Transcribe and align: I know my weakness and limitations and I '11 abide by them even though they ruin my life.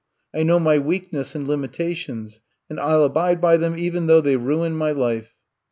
I 0.33 0.41
know 0.41 0.59
my 0.59 0.79
weakness 0.79 1.35
and 1.35 1.47
limitations 1.47 2.39
and 2.71 2.79
I 2.79 2.93
'11 2.93 3.05
abide 3.05 3.39
by 3.39 3.57
them 3.57 3.77
even 3.77 4.07
though 4.07 4.21
they 4.21 4.35
ruin 4.35 4.75
my 4.75 4.91
life. 4.91 5.35